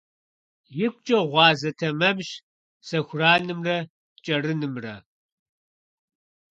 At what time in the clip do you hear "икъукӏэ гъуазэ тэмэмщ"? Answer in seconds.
0.85-2.29